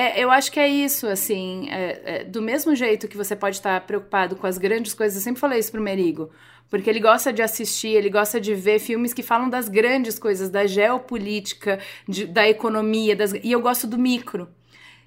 é, 0.00 0.20
eu 0.24 0.30
acho 0.30 0.50
que 0.52 0.60
é 0.60 0.68
isso, 0.68 1.06
assim, 1.06 1.68
é- 1.70 2.00
é, 2.04 2.24
do 2.24 2.40
mesmo 2.42 2.74
jeito 2.74 3.08
que 3.08 3.16
você 3.16 3.34
pode 3.36 3.56
estar 3.56 3.80
preocupado 3.82 4.36
com 4.36 4.46
as 4.46 4.58
grandes 4.58 4.94
coisas, 4.94 5.16
eu 5.16 5.22
sempre 5.22 5.40
falei 5.40 5.58
isso 5.58 5.72
pro 5.72 5.80
Merigo, 5.80 6.30
porque 6.70 6.88
ele 6.88 7.00
gosta 7.00 7.32
de 7.32 7.42
assistir, 7.42 7.88
ele 7.88 8.10
gosta 8.10 8.40
de 8.40 8.54
ver 8.54 8.78
filmes 8.78 9.12
que 9.12 9.22
falam 9.22 9.48
das 9.48 9.68
grandes 9.68 10.18
coisas, 10.18 10.50
da 10.50 10.66
geopolítica, 10.66 11.78
de- 12.06 12.26
da 12.26 12.48
economia, 12.48 13.16
das- 13.16 13.32
e 13.32 13.50
eu 13.52 13.60
gosto 13.60 13.86
do 13.86 13.98
micro. 13.98 14.48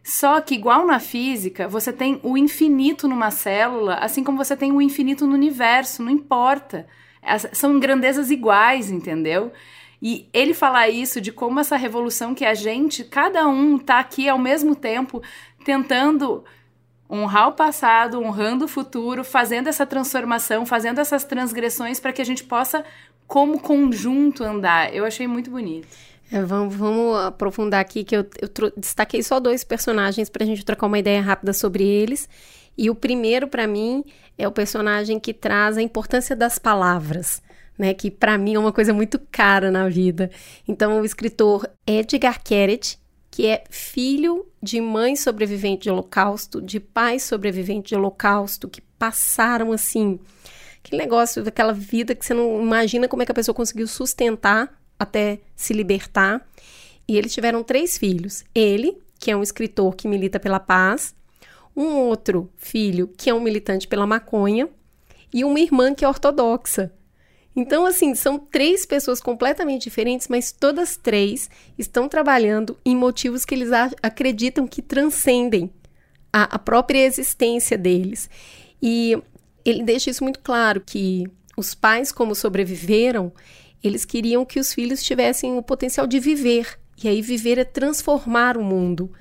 Só 0.03 0.41
que, 0.41 0.55
igual 0.55 0.85
na 0.85 0.99
física, 0.99 1.67
você 1.67 1.93
tem 1.93 2.19
o 2.23 2.35
infinito 2.37 3.07
numa 3.07 3.29
célula, 3.31 3.95
assim 3.95 4.23
como 4.23 4.37
você 4.37 4.57
tem 4.57 4.71
o 4.71 4.81
infinito 4.81 5.27
no 5.27 5.33
universo, 5.35 6.01
não 6.03 6.11
importa. 6.11 6.87
As- 7.21 7.47
são 7.53 7.79
grandezas 7.79 8.31
iguais, 8.31 8.89
entendeu? 8.89 9.51
E 10.01 10.27
ele 10.33 10.53
falar 10.53 10.89
isso 10.89 11.21
de 11.21 11.31
como 11.31 11.59
essa 11.59 11.77
revolução 11.77 12.33
que 12.33 12.43
a 12.43 12.55
gente, 12.55 13.03
cada 13.03 13.47
um 13.47 13.77
tá 13.77 13.99
aqui 13.99 14.27
ao 14.27 14.39
mesmo 14.39 14.75
tempo 14.75 15.21
tentando 15.63 16.43
honrar 17.09 17.49
o 17.49 17.53
passado, 17.53 18.19
honrando 18.19 18.65
o 18.65 18.67
futuro, 18.67 19.23
fazendo 19.23 19.67
essa 19.67 19.85
transformação, 19.85 20.65
fazendo 20.65 20.99
essas 20.99 21.23
transgressões 21.23 21.99
para 21.99 22.13
que 22.13 22.21
a 22.21 22.25
gente 22.25 22.43
possa, 22.43 22.85
como 23.27 23.59
conjunto, 23.59 24.43
andar. 24.43 24.93
Eu 24.95 25.05
achei 25.05 25.27
muito 25.27 25.51
bonito. 25.51 25.87
É, 26.31 26.41
vamos, 26.41 26.73
vamos 26.73 27.17
aprofundar 27.25 27.81
aqui, 27.81 28.05
que 28.05 28.15
eu, 28.15 28.25
eu 28.41 28.49
destaquei 28.77 29.21
só 29.21 29.39
dois 29.39 29.65
personagens 29.65 30.29
pra 30.29 30.45
gente 30.45 30.63
trocar 30.63 30.87
uma 30.87 30.97
ideia 30.97 31.21
rápida 31.21 31.51
sobre 31.51 31.83
eles. 31.85 32.29
E 32.77 32.89
o 32.89 32.95
primeiro, 32.95 33.49
pra 33.49 33.67
mim, 33.67 34.05
é 34.37 34.47
o 34.47 34.51
personagem 34.51 35.19
que 35.19 35.33
traz 35.33 35.77
a 35.77 35.81
importância 35.81 36.33
das 36.33 36.57
palavras, 36.57 37.43
né? 37.77 37.93
Que 37.93 38.11
pra 38.11 38.37
mim 38.37 38.55
é 38.55 38.59
uma 38.59 38.71
coisa 38.71 38.93
muito 38.93 39.19
cara 39.31 39.71
na 39.71 39.87
vida. 39.89 40.29
Então, 40.67 40.99
o 40.99 41.05
escritor 41.05 41.69
Edgar 41.85 42.41
Keret, 42.43 42.99
que 43.29 43.47
é 43.47 43.63
filho 43.69 44.45
de 44.61 44.79
mãe 44.81 45.15
sobrevivente 45.15 45.83
de 45.83 45.89
holocausto, 45.89 46.61
de 46.61 46.79
pai 46.79 47.19
sobrevivente 47.19 47.89
de 47.89 47.95
holocausto, 47.95 48.67
que 48.67 48.81
passaram 48.81 49.71
assim, 49.71 50.19
aquele 50.83 51.01
negócio 51.01 51.43
daquela 51.43 51.73
vida 51.73 52.13
que 52.13 52.25
você 52.25 52.33
não 52.33 52.61
imagina 52.61 53.07
como 53.07 53.23
é 53.23 53.25
que 53.25 53.31
a 53.31 53.35
pessoa 53.35 53.55
conseguiu 53.55 53.87
sustentar 53.87 54.71
até 54.99 55.39
se 55.55 55.73
libertar. 55.73 56.45
E 57.07 57.17
eles 57.17 57.33
tiveram 57.33 57.63
três 57.63 57.97
filhos. 57.97 58.43
Ele, 58.53 58.97
que 59.19 59.31
é 59.31 59.35
um 59.35 59.43
escritor 59.43 59.95
que 59.95 60.07
milita 60.07 60.39
pela 60.39 60.59
paz, 60.59 61.15
um 61.75 61.95
outro 61.95 62.51
filho 62.57 63.07
que 63.17 63.29
é 63.29 63.33
um 63.33 63.39
militante 63.39 63.87
pela 63.87 64.05
maconha 64.05 64.69
e 65.33 65.43
uma 65.43 65.59
irmã 65.59 65.93
que 65.93 66.05
é 66.05 66.07
ortodoxa. 66.07 66.91
Então, 67.55 67.85
assim, 67.85 68.15
são 68.15 68.39
três 68.39 68.85
pessoas 68.85 69.19
completamente 69.19 69.83
diferentes, 69.83 70.27
mas 70.27 70.51
todas 70.51 70.95
três 70.95 71.49
estão 71.77 72.07
trabalhando 72.07 72.77
em 72.85 72.95
motivos 72.95 73.43
que 73.43 73.53
eles 73.53 73.69
acreditam 74.01 74.65
que 74.65 74.81
transcendem 74.81 75.69
a, 76.31 76.55
a 76.55 76.59
própria 76.59 77.05
existência 77.05 77.77
deles. 77.77 78.29
E 78.81 79.17
ele 79.65 79.83
deixa 79.83 80.09
isso 80.09 80.23
muito 80.23 80.39
claro, 80.39 80.81
que 80.81 81.25
os 81.57 81.75
pais, 81.75 82.11
como 82.11 82.33
sobreviveram, 82.33 83.33
eles 83.83 84.05
queriam 84.05 84.45
que 84.45 84.59
os 84.59 84.73
filhos 84.73 85.03
tivessem 85.03 85.57
o 85.57 85.61
potencial 85.63 86.07
de 86.07 86.19
viver. 86.19 86.79
E 87.03 87.07
aí 87.07 87.21
viver 87.21 87.57
é 87.57 87.63
transformar 87.63 88.57
o 88.57 88.63
mundo. 88.63 89.11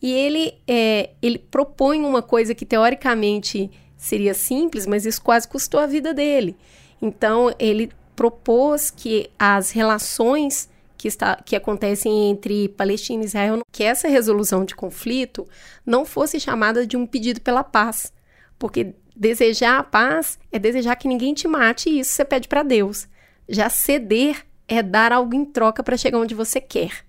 E 0.00 0.12
ele, 0.12 0.54
é, 0.66 1.10
ele 1.20 1.38
propõe 1.38 2.00
uma 2.00 2.22
coisa 2.22 2.54
que 2.54 2.64
teoricamente 2.64 3.70
seria 3.96 4.34
simples, 4.34 4.86
mas 4.86 5.04
isso 5.04 5.20
quase 5.20 5.48
custou 5.48 5.80
a 5.80 5.86
vida 5.86 6.14
dele. 6.14 6.56
Então, 7.00 7.54
ele 7.58 7.90
propôs 8.14 8.90
que 8.90 9.30
as 9.38 9.70
relações 9.70 10.68
que, 10.96 11.08
está, 11.08 11.36
que 11.36 11.56
acontecem 11.56 12.30
entre 12.30 12.68
Palestina 12.68 13.22
e 13.22 13.26
Israel, 13.26 13.62
que 13.72 13.82
essa 13.82 14.08
resolução 14.08 14.64
de 14.64 14.74
conflito 14.74 15.48
não 15.86 16.04
fosse 16.04 16.38
chamada 16.38 16.86
de 16.86 16.96
um 16.96 17.06
pedido 17.06 17.40
pela 17.40 17.64
paz. 17.64 18.12
Porque 18.58 18.94
desejar 19.16 19.78
a 19.78 19.82
paz 19.82 20.38
é 20.52 20.58
desejar 20.58 20.96
que 20.96 21.08
ninguém 21.08 21.32
te 21.32 21.48
mate, 21.48 21.88
e 21.88 22.00
isso 22.00 22.12
você 22.12 22.24
pede 22.24 22.46
para 22.46 22.62
Deus. 22.62 23.08
Já 23.48 23.70
ceder 23.70 24.44
é 24.68 24.82
dar 24.82 25.12
algo 25.12 25.34
em 25.34 25.44
troca 25.44 25.82
para 25.82 25.96
chegar 25.96 26.18
onde 26.18 26.34
você 26.34 26.60
quer. 26.60 27.04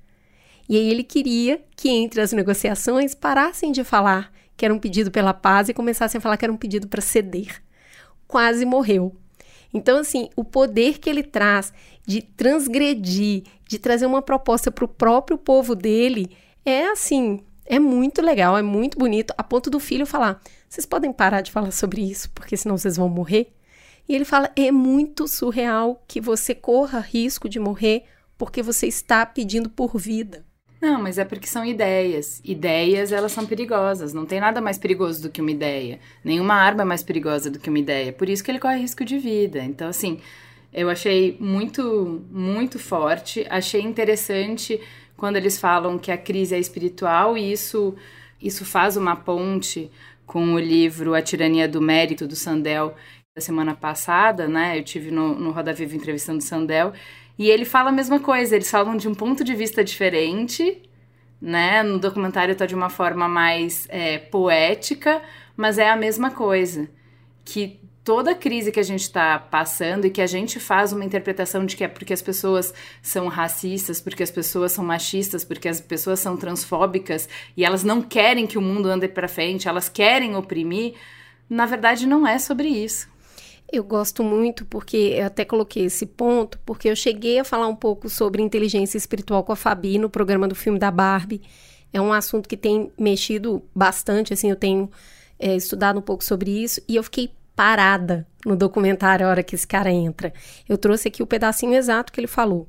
E 0.69 0.77
aí 0.77 0.89
ele 0.89 1.03
queria 1.03 1.61
que 1.75 1.89
entre 1.89 2.21
as 2.21 2.31
negociações 2.31 3.13
parassem 3.13 3.73
de 3.73 3.83
falar 3.83 4.31
que 4.55 4.63
era 4.63 4.73
um 4.73 4.79
pedido 4.79 5.11
pela 5.11 5.33
paz 5.33 5.67
e 5.67 5.73
começassem 5.73 6.19
a 6.19 6.21
falar 6.21 6.37
que 6.37 6.45
era 6.45 6.53
um 6.53 6.57
pedido 6.57 6.87
para 6.87 7.01
ceder. 7.01 7.61
Quase 8.27 8.63
morreu. 8.63 9.13
Então, 9.73 9.99
assim, 9.99 10.29
o 10.35 10.43
poder 10.43 10.97
que 10.99 11.09
ele 11.09 11.23
traz 11.23 11.73
de 12.05 12.21
transgredir, 12.21 13.43
de 13.67 13.79
trazer 13.79 14.05
uma 14.05 14.21
proposta 14.21 14.71
para 14.71 14.85
o 14.85 14.87
próprio 14.87 15.37
povo 15.37 15.75
dele, 15.75 16.35
é 16.65 16.87
assim, 16.87 17.39
é 17.65 17.79
muito 17.79 18.21
legal, 18.21 18.57
é 18.57 18.61
muito 18.61 18.97
bonito, 18.97 19.33
a 19.37 19.43
ponto 19.43 19.69
do 19.69 19.79
filho 19.79 20.05
falar: 20.05 20.41
vocês 20.67 20.85
podem 20.85 21.13
parar 21.13 21.41
de 21.41 21.51
falar 21.51 21.71
sobre 21.71 22.01
isso, 22.01 22.29
porque 22.31 22.57
senão 22.57 22.77
vocês 22.77 22.97
vão 22.97 23.07
morrer. 23.07 23.53
E 24.07 24.15
ele 24.15 24.25
fala: 24.25 24.51
é 24.55 24.71
muito 24.71 25.27
surreal 25.27 26.03
que 26.07 26.19
você 26.19 26.53
corra 26.53 26.99
risco 26.99 27.47
de 27.47 27.59
morrer 27.59 28.03
porque 28.37 28.61
você 28.61 28.87
está 28.87 29.25
pedindo 29.25 29.69
por 29.69 29.97
vida. 29.97 30.43
Não, 30.81 30.99
mas 30.99 31.19
é 31.19 31.25
porque 31.25 31.45
são 31.45 31.63
ideias. 31.63 32.41
Ideias, 32.43 33.11
elas 33.11 33.31
são 33.31 33.45
perigosas. 33.45 34.13
Não 34.13 34.25
tem 34.25 34.39
nada 34.39 34.59
mais 34.59 34.79
perigoso 34.79 35.21
do 35.21 35.29
que 35.29 35.39
uma 35.39 35.51
ideia. 35.51 35.99
Nenhuma 36.23 36.55
arma 36.55 36.81
é 36.81 36.85
mais 36.85 37.03
perigosa 37.03 37.51
do 37.51 37.59
que 37.59 37.69
uma 37.69 37.77
ideia. 37.77 38.11
Por 38.11 38.27
isso 38.27 38.43
que 38.43 38.49
ele 38.49 38.59
corre 38.59 38.79
risco 38.79 39.05
de 39.05 39.19
vida. 39.19 39.59
Então, 39.59 39.87
assim, 39.87 40.19
eu 40.73 40.89
achei 40.89 41.37
muito, 41.39 42.25
muito 42.31 42.79
forte. 42.79 43.45
Achei 43.47 43.81
interessante 43.81 44.81
quando 45.15 45.35
eles 45.35 45.59
falam 45.59 45.99
que 45.99 46.11
a 46.11 46.17
crise 46.17 46.55
é 46.55 46.59
espiritual 46.59 47.37
e 47.37 47.51
isso, 47.51 47.95
isso 48.41 48.65
faz 48.65 48.97
uma 48.97 49.15
ponte 49.15 49.91
com 50.25 50.53
o 50.55 50.59
livro 50.59 51.13
A 51.13 51.21
Tirania 51.21 51.67
do 51.67 51.79
Mérito, 51.79 52.27
do 52.27 52.35
Sandel, 52.35 52.95
da 53.35 53.41
semana 53.41 53.75
passada, 53.75 54.47
né? 54.47 54.79
Eu 54.79 54.83
tive 54.83 55.11
no, 55.11 55.35
no 55.35 55.51
Roda 55.51 55.73
Viva 55.73 55.95
entrevistando 55.95 56.39
o 56.39 56.41
Sandel. 56.41 56.91
E 57.41 57.49
ele 57.49 57.65
fala 57.65 57.89
a 57.89 57.91
mesma 57.91 58.19
coisa, 58.19 58.55
eles 58.55 58.69
falam 58.69 58.95
de 58.95 59.07
um 59.07 59.15
ponto 59.15 59.43
de 59.43 59.55
vista 59.55 59.83
diferente, 59.83 60.79
né? 61.41 61.81
No 61.81 61.97
documentário 61.97 62.55
tá 62.55 62.67
de 62.67 62.75
uma 62.75 62.87
forma 62.87 63.27
mais 63.27 63.87
é, 63.89 64.19
poética, 64.19 65.19
mas 65.57 65.79
é 65.79 65.89
a 65.89 65.95
mesma 65.95 66.29
coisa. 66.29 66.87
Que 67.43 67.79
toda 68.03 68.35
crise 68.35 68.71
que 68.71 68.79
a 68.79 68.83
gente 68.83 69.01
está 69.01 69.39
passando 69.39 70.05
e 70.05 70.11
que 70.11 70.21
a 70.21 70.27
gente 70.27 70.59
faz 70.59 70.93
uma 70.93 71.03
interpretação 71.03 71.65
de 71.65 71.75
que 71.75 71.83
é 71.83 71.87
porque 71.87 72.13
as 72.13 72.21
pessoas 72.21 72.75
são 73.01 73.27
racistas, 73.27 73.99
porque 73.99 74.21
as 74.21 74.29
pessoas 74.29 74.73
são 74.73 74.85
machistas, 74.85 75.43
porque 75.43 75.67
as 75.67 75.81
pessoas 75.81 76.19
são 76.19 76.37
transfóbicas 76.37 77.27
e 77.57 77.65
elas 77.65 77.83
não 77.83 78.03
querem 78.03 78.45
que 78.45 78.59
o 78.59 78.61
mundo 78.61 78.87
ande 78.87 79.07
para 79.07 79.27
frente, 79.27 79.67
elas 79.67 79.89
querem 79.89 80.35
oprimir, 80.35 80.93
na 81.49 81.65
verdade 81.65 82.05
não 82.05 82.27
é 82.27 82.37
sobre 82.37 82.67
isso. 82.67 83.09
Eu 83.71 83.85
gosto 83.85 84.21
muito 84.21 84.65
porque 84.65 85.15
eu 85.15 85.25
até 85.25 85.45
coloquei 85.45 85.85
esse 85.85 86.05
ponto, 86.05 86.59
porque 86.65 86.89
eu 86.89 86.95
cheguei 86.95 87.39
a 87.39 87.45
falar 87.45 87.67
um 87.67 87.75
pouco 87.75 88.09
sobre 88.09 88.41
inteligência 88.41 88.97
espiritual 88.97 89.45
com 89.45 89.53
a 89.53 89.55
Fabi 89.55 89.97
no 89.97 90.09
programa 90.09 90.45
do 90.45 90.53
filme 90.53 90.77
da 90.77 90.91
Barbie. 90.91 91.41
É 91.93 92.01
um 92.01 92.11
assunto 92.11 92.49
que 92.49 92.57
tem 92.57 92.91
mexido 92.99 93.63
bastante, 93.73 94.33
assim, 94.33 94.49
eu 94.49 94.57
tenho 94.57 94.91
é, 95.39 95.55
estudado 95.55 95.99
um 95.99 96.01
pouco 96.01 96.21
sobre 96.23 96.51
isso 96.51 96.81
e 96.85 96.97
eu 96.97 97.03
fiquei 97.03 97.31
parada 97.55 98.27
no 98.45 98.57
documentário 98.57 99.25
a 99.25 99.29
hora 99.29 99.43
que 99.43 99.55
esse 99.55 99.67
cara 99.67 99.89
entra. 99.89 100.33
Eu 100.67 100.77
trouxe 100.77 101.07
aqui 101.07 101.23
o 101.23 101.27
pedacinho 101.27 101.73
exato 101.73 102.11
que 102.11 102.19
ele 102.19 102.27
falou, 102.27 102.67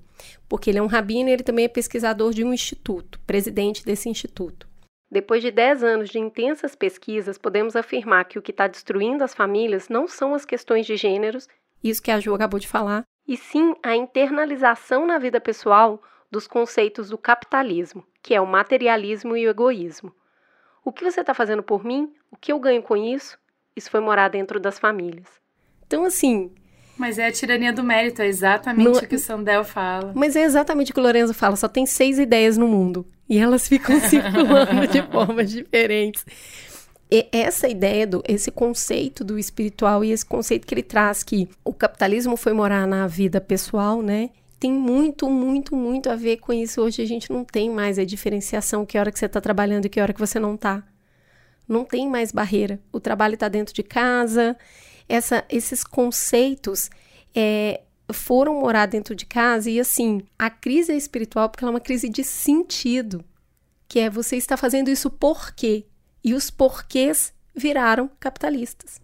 porque 0.49 0.71
ele 0.71 0.79
é 0.79 0.83
um 0.83 0.87
rabino 0.87 1.29
e 1.29 1.33
ele 1.33 1.43
também 1.43 1.65
é 1.65 1.69
pesquisador 1.69 2.33
de 2.33 2.45
um 2.45 2.55
instituto, 2.55 3.19
presidente 3.27 3.85
desse 3.85 4.09
instituto. 4.09 4.72
Depois 5.13 5.43
de 5.43 5.51
10 5.51 5.85
anos 5.85 6.09
de 6.09 6.19
intensas 6.19 6.75
pesquisas, 6.75 7.37
podemos 7.37 7.77
afirmar 7.77 8.25
que 8.25 8.39
o 8.39 8.43
que 8.43 8.51
está 8.51 8.67
destruindo 8.67 9.23
as 9.23 9.35
famílias 9.35 9.91
não 9.91 10.09
são 10.09 10.33
as 10.33 10.47
questões 10.47 10.87
de 10.87 10.97
gêneros, 10.97 11.47
isso 11.85 12.03
que 12.03 12.11
a 12.11 12.19
Ju 12.19 12.33
acabou 12.33 12.59
de 12.59 12.67
falar, 12.67 13.05
e 13.29 13.37
sim 13.37 13.75
a 13.83 13.95
internalização 13.95 15.07
na 15.07 15.19
vida 15.19 15.39
pessoal 15.39 16.03
dos 16.31 16.47
conceitos 16.47 17.11
do 17.11 17.19
capitalismo, 17.19 18.03
que 18.23 18.35
é 18.35 18.41
o 18.41 18.47
materialismo 18.47 19.37
e 19.37 19.47
o 19.47 19.51
egoísmo. 19.51 20.15
O 20.83 20.91
que 20.91 21.05
você 21.05 21.21
está 21.21 21.35
fazendo 21.35 21.63
por 21.63 21.85
mim? 21.85 22.11
O 22.31 22.37
que 22.37 22.51
eu 22.51 22.59
ganho 22.59 22.83
com 22.83 22.97
isso? 22.97 23.39
Isso 23.77 23.91
foi 23.91 24.01
morar 24.01 24.29
dentro 24.29 24.59
das 24.59 24.79
famílias. 24.79 25.29
Então, 25.87 26.07
assim. 26.07 26.51
Mas 26.97 27.19
é 27.19 27.27
a 27.27 27.33
tirania 27.33 27.73
do 27.73 27.85
mérito, 27.85 28.23
é 28.23 28.27
exatamente 28.27 29.05
o 29.05 29.07
que 29.07 29.17
o 29.17 29.19
Sandel 29.19 29.63
fala. 29.63 30.13
Mas 30.17 30.37
é 30.37 30.43
exatamente 30.43 30.91
o 30.91 30.95
que 30.95 31.01
o 31.01 31.03
Lorenzo 31.03 31.35
fala: 31.35 31.55
só 31.55 31.69
tem 31.69 31.85
seis 31.85 32.19
ideias 32.19 32.57
no 32.57 32.67
mundo. 32.67 33.07
E 33.29 33.39
elas 33.39 33.69
ficam 33.69 33.99
circulando 34.03 34.87
de 34.87 35.03
formas 35.03 35.51
diferentes. 35.51 36.25
E 37.11 37.29
essa 37.31 37.69
ideia, 37.69 38.07
do, 38.07 38.23
esse 38.27 38.51
conceito 38.51 39.23
do 39.23 39.39
espiritual 39.39 40.03
e 40.03 40.11
esse 40.11 40.25
conceito 40.25 40.67
que 40.67 40.75
ele 40.75 40.83
traz 40.83 41.23
que 41.23 41.49
o 41.63 41.73
capitalismo 41.73 42.37
foi 42.39 42.55
morar 42.55 42.87
na 42.87 43.07
vida 43.07 43.39
pessoal, 43.41 44.01
né? 44.01 44.31
Tem 44.59 44.73
muito, 44.73 45.29
muito, 45.29 45.77
muito 45.77 46.09
a 46.09 46.17
ver 46.17 46.39
com 46.39 46.53
isso. 46.53 46.81
Hoje 46.81 47.03
a 47.03 47.07
gente 47.07 47.31
não 47.31 47.45
tem 47.45 47.69
mais 47.69 47.99
a 47.99 48.05
diferenciação 48.05 48.87
que 48.87 48.97
hora 48.97 49.13
que 49.13 49.19
você 49.19 49.27
está 49.27 49.41
trabalhando 49.41 49.85
e 49.85 49.89
que 49.91 50.01
hora 50.01 50.15
que 50.15 50.21
você 50.21 50.39
não 50.39 50.55
está. 50.55 50.83
Não 51.69 51.85
tem 51.85 52.09
mais 52.09 52.33
barreira. 52.33 52.81
O 52.91 53.01
trabalho 53.01 53.35
está 53.35 53.49
dentro 53.49 53.75
de 53.75 53.83
casa. 53.83 54.57
Essa, 55.09 55.45
esses 55.51 55.85
conceitos 55.85 56.89
é, 57.35 57.83
foram 58.11 58.61
morar 58.61 58.87
dentro 58.87 59.15
de 59.15 59.27
casa 59.27 59.71
e 59.71 59.79
assim, 59.79 60.23
a 60.39 60.51
crise 60.51 60.93
é 60.93 60.97
espiritual 60.97 61.49
porque 61.49 61.65
ela 61.65 61.73
é 61.73 61.75
uma 61.75 61.81
crise 61.81 62.09
de 62.09 62.25
sentido, 62.25 63.25
que 63.89 63.99
é 63.99 64.11
você 64.11 64.37
está 64.37 64.57
fazendo 64.57 64.91
isso 64.91 65.11
por 65.11 65.53
quê? 65.53 65.87
E 66.25 66.35
os 66.35 66.51
porquês 66.51 67.33
viraram 67.55 68.11
capitalistas. 68.19 69.01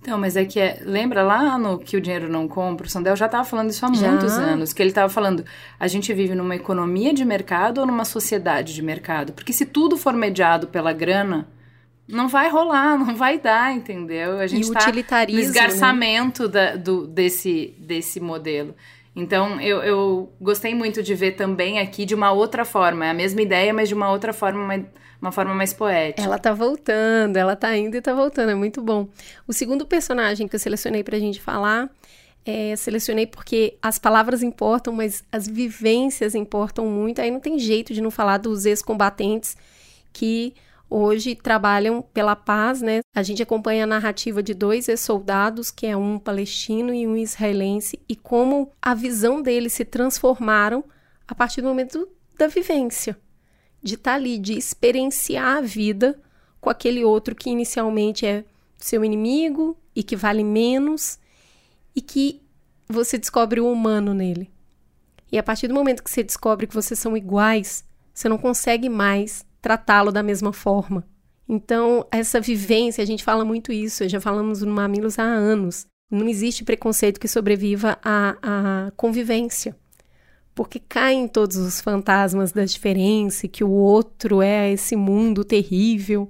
Então, 0.00 0.18
mas 0.18 0.36
é 0.36 0.44
que 0.44 0.60
é, 0.60 0.80
lembra 0.82 1.22
lá 1.22 1.56
no 1.56 1.78
que 1.78 1.96
o 1.96 2.00
dinheiro 2.00 2.28
não 2.28 2.46
compra, 2.46 2.86
o 2.86 2.90
Sandel 2.90 3.16
já 3.16 3.24
estava 3.24 3.42
falando 3.42 3.70
isso 3.70 3.86
há 3.86 3.92
já. 3.94 4.10
muitos 4.10 4.32
anos, 4.34 4.72
que 4.72 4.82
ele 4.82 4.90
estava 4.90 5.08
falando, 5.08 5.44
a 5.80 5.88
gente 5.88 6.12
vive 6.12 6.34
numa 6.34 6.54
economia 6.54 7.14
de 7.14 7.24
mercado 7.24 7.78
ou 7.78 7.86
numa 7.86 8.04
sociedade 8.04 8.74
de 8.74 8.82
mercado? 8.82 9.32
Porque 9.32 9.50
se 9.50 9.64
tudo 9.64 9.96
for 9.96 10.12
mediado 10.12 10.66
pela 10.68 10.92
grana, 10.92 11.48
não 12.06 12.28
vai 12.28 12.50
rolar, 12.50 12.96
não 12.98 13.14
vai 13.14 13.38
dar, 13.38 13.74
entendeu? 13.74 14.38
A 14.38 14.46
gente 14.46 14.64
está 14.64 14.92
no 15.26 15.38
esgarçamento 15.38 16.44
né? 16.44 16.48
da, 16.48 16.76
do, 16.76 17.06
desse, 17.06 17.74
desse 17.78 18.20
modelo. 18.20 18.74
Então, 19.16 19.60
eu, 19.60 19.82
eu 19.82 20.32
gostei 20.40 20.74
muito 20.74 21.02
de 21.02 21.14
ver 21.14 21.32
também 21.32 21.78
aqui 21.78 22.04
de 22.04 22.14
uma 22.14 22.32
outra 22.32 22.64
forma. 22.64 23.06
É 23.06 23.10
a 23.10 23.14
mesma 23.14 23.40
ideia, 23.42 23.72
mas 23.72 23.88
de 23.88 23.94
uma 23.94 24.10
outra 24.10 24.32
forma, 24.32 24.60
uma, 24.60 24.86
uma 25.22 25.32
forma 25.32 25.54
mais 25.54 25.72
poética. 25.72 26.26
Ela 26.26 26.38
tá 26.38 26.52
voltando, 26.52 27.36
ela 27.36 27.54
tá 27.54 27.76
indo 27.76 27.96
e 27.96 28.00
tá 28.02 28.12
voltando, 28.12 28.50
é 28.50 28.54
muito 28.56 28.82
bom. 28.82 29.08
O 29.46 29.52
segundo 29.52 29.86
personagem 29.86 30.48
que 30.48 30.56
eu 30.56 30.60
selecionei 30.60 31.04
pra 31.04 31.16
gente 31.20 31.40
falar, 31.40 31.88
é, 32.44 32.74
selecionei 32.74 33.24
porque 33.24 33.78
as 33.80 34.00
palavras 34.00 34.42
importam, 34.42 34.92
mas 34.92 35.22
as 35.30 35.46
vivências 35.46 36.34
importam 36.34 36.86
muito. 36.86 37.20
Aí 37.20 37.30
não 37.30 37.40
tem 37.40 37.56
jeito 37.56 37.94
de 37.94 38.00
não 38.00 38.10
falar 38.10 38.38
dos 38.38 38.66
ex-combatentes 38.66 39.56
que 40.12 40.54
hoje 40.94 41.34
trabalham 41.34 42.00
pela 42.00 42.36
paz, 42.36 42.80
né? 42.80 43.00
A 43.16 43.22
gente 43.22 43.42
acompanha 43.42 43.82
a 43.82 43.86
narrativa 43.86 44.40
de 44.40 44.54
dois 44.54 44.88
ex-soldados, 44.88 45.68
que 45.72 45.86
é 45.86 45.96
um 45.96 46.20
palestino 46.20 46.94
e 46.94 47.04
um 47.04 47.16
israelense, 47.16 47.98
e 48.08 48.14
como 48.14 48.70
a 48.80 48.94
visão 48.94 49.42
deles 49.42 49.72
se 49.72 49.84
transformaram 49.84 50.84
a 51.26 51.34
partir 51.34 51.62
do 51.62 51.66
momento 51.66 52.08
da 52.38 52.46
vivência, 52.46 53.18
de 53.82 53.94
estar 53.94 54.12
tá 54.12 54.16
ali, 54.16 54.38
de 54.38 54.56
experienciar 54.56 55.56
a 55.56 55.60
vida 55.60 56.20
com 56.60 56.70
aquele 56.70 57.04
outro 57.04 57.34
que 57.34 57.50
inicialmente 57.50 58.24
é 58.24 58.44
seu 58.78 59.04
inimigo 59.04 59.76
e 59.96 60.02
que 60.02 60.14
vale 60.14 60.44
menos 60.44 61.18
e 61.94 62.00
que 62.00 62.40
você 62.88 63.18
descobre 63.18 63.60
o 63.60 63.70
humano 63.70 64.14
nele. 64.14 64.48
E 65.32 65.38
a 65.38 65.42
partir 65.42 65.66
do 65.66 65.74
momento 65.74 66.04
que 66.04 66.10
você 66.10 66.22
descobre 66.22 66.68
que 66.68 66.74
vocês 66.74 67.00
são 67.00 67.16
iguais, 67.16 67.84
você 68.12 68.28
não 68.28 68.38
consegue 68.38 68.88
mais 68.88 69.44
tratá-lo 69.64 70.12
da 70.12 70.22
mesma 70.22 70.52
forma. 70.52 71.06
Então, 71.48 72.06
essa 72.12 72.38
vivência, 72.38 73.02
a 73.02 73.06
gente 73.06 73.24
fala 73.24 73.46
muito 73.46 73.72
isso, 73.72 74.06
já 74.06 74.20
falamos 74.20 74.60
no 74.60 74.70
Mamilos 74.70 75.18
há 75.18 75.22
anos. 75.22 75.86
Não 76.10 76.28
existe 76.28 76.62
preconceito 76.62 77.18
que 77.18 77.26
sobreviva 77.26 77.98
à, 78.04 78.36
à 78.42 78.90
convivência. 78.90 79.74
Porque 80.54 80.78
caem 80.78 81.26
todos 81.26 81.56
os 81.56 81.80
fantasmas 81.80 82.52
da 82.52 82.66
diferença, 82.66 83.48
que 83.48 83.64
o 83.64 83.70
outro 83.70 84.42
é 84.42 84.70
esse 84.70 84.94
mundo 84.96 85.42
terrível. 85.42 86.28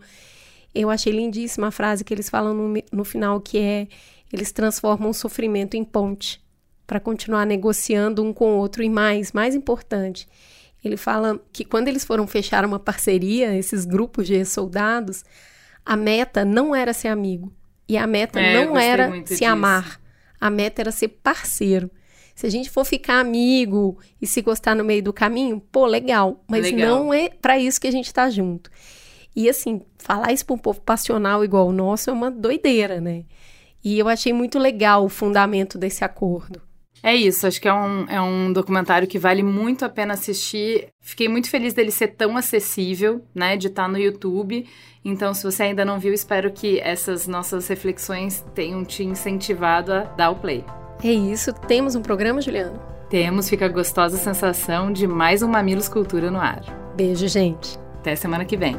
Eu 0.72 0.88
achei 0.88 1.12
lindíssima 1.12 1.66
a 1.66 1.72
frase 1.72 2.04
que 2.04 2.14
eles 2.14 2.30
falam 2.30 2.54
no, 2.54 2.82
no 2.92 3.04
final, 3.04 3.40
que 3.40 3.58
é: 3.58 3.88
eles 4.32 4.52
transformam 4.52 5.10
o 5.10 5.14
sofrimento 5.14 5.76
em 5.76 5.82
ponte 5.82 6.40
para 6.86 7.00
continuar 7.00 7.44
negociando 7.44 8.22
um 8.22 8.32
com 8.32 8.54
o 8.54 8.58
outro. 8.58 8.80
E 8.80 8.88
mais, 8.88 9.32
mais 9.32 9.56
importante, 9.56 10.28
ele 10.86 10.96
fala 10.96 11.40
que 11.52 11.64
quando 11.64 11.88
eles 11.88 12.04
foram 12.04 12.26
fechar 12.26 12.64
uma 12.64 12.78
parceria, 12.78 13.56
esses 13.56 13.84
grupos 13.84 14.26
de 14.26 14.44
soldados, 14.44 15.24
a 15.84 15.96
meta 15.96 16.44
não 16.44 16.74
era 16.74 16.92
ser 16.92 17.08
amigo. 17.08 17.52
E 17.88 17.96
a 17.96 18.06
meta 18.06 18.40
é, 18.40 18.64
não 18.64 18.76
era 18.76 19.10
se 19.24 19.34
disso. 19.34 19.44
amar. 19.44 20.00
A 20.40 20.50
meta 20.50 20.82
era 20.82 20.90
ser 20.90 21.08
parceiro. 21.08 21.90
Se 22.34 22.46
a 22.46 22.50
gente 22.50 22.68
for 22.68 22.84
ficar 22.84 23.20
amigo 23.20 23.98
e 24.20 24.26
se 24.26 24.42
gostar 24.42 24.74
no 24.74 24.84
meio 24.84 25.02
do 25.02 25.12
caminho, 25.12 25.60
pô, 25.70 25.86
legal. 25.86 26.42
Mas 26.48 26.64
legal. 26.64 26.88
não 26.88 27.14
é 27.14 27.28
para 27.28 27.58
isso 27.58 27.80
que 27.80 27.86
a 27.86 27.92
gente 27.92 28.12
tá 28.12 28.28
junto. 28.28 28.70
E 29.36 29.48
assim, 29.48 29.82
falar 29.98 30.32
isso 30.32 30.44
para 30.44 30.54
um 30.54 30.58
povo 30.58 30.80
passional 30.80 31.44
igual 31.44 31.68
o 31.68 31.72
nosso 31.72 32.10
é 32.10 32.12
uma 32.12 32.30
doideira, 32.30 33.00
né? 33.00 33.24
E 33.82 33.98
eu 33.98 34.08
achei 34.08 34.32
muito 34.32 34.58
legal 34.58 35.04
o 35.04 35.08
fundamento 35.08 35.76
desse 35.76 36.04
acordo. 36.04 36.60
É 37.04 37.14
isso, 37.14 37.46
acho 37.46 37.60
que 37.60 37.68
é 37.68 37.74
um, 37.74 38.06
é 38.08 38.18
um 38.18 38.50
documentário 38.50 39.06
que 39.06 39.18
vale 39.18 39.42
muito 39.42 39.84
a 39.84 39.90
pena 39.90 40.14
assistir. 40.14 40.88
Fiquei 41.02 41.28
muito 41.28 41.50
feliz 41.50 41.74
dele 41.74 41.90
ser 41.90 42.08
tão 42.08 42.34
acessível, 42.34 43.22
né, 43.34 43.58
de 43.58 43.66
estar 43.66 43.86
no 43.86 43.98
YouTube. 43.98 44.66
Então, 45.04 45.34
se 45.34 45.44
você 45.44 45.64
ainda 45.64 45.84
não 45.84 45.98
viu, 45.98 46.14
espero 46.14 46.50
que 46.50 46.80
essas 46.80 47.26
nossas 47.26 47.68
reflexões 47.68 48.42
tenham 48.54 48.82
te 48.86 49.04
incentivado 49.04 49.92
a 49.92 50.04
dar 50.04 50.30
o 50.30 50.36
play. 50.36 50.64
É 51.04 51.12
isso, 51.12 51.52
temos 51.52 51.94
um 51.94 52.00
programa, 52.00 52.40
Juliana? 52.40 52.78
Temos, 53.10 53.50
fica 53.50 53.66
a 53.66 53.68
gostosa 53.68 54.16
sensação 54.16 54.90
de 54.90 55.06
mais 55.06 55.42
um 55.42 55.48
Mamilos 55.48 55.90
Cultura 55.90 56.30
no 56.30 56.40
ar. 56.40 56.62
Beijo, 56.96 57.28
gente. 57.28 57.78
Até 57.98 58.16
semana 58.16 58.46
que 58.46 58.56
vem. 58.56 58.78